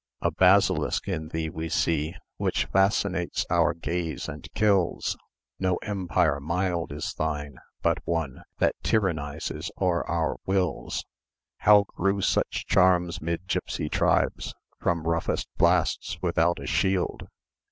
[0.23, 5.15] A basilisk in thee we see, Which fascinates our gaze and kills.
[5.59, 11.05] No empire mild is thine, but one That tyrannises o'er our wills.
[11.57, 17.27] How grew such charms 'mid gipsy tribes, From roughest blasts without a shield?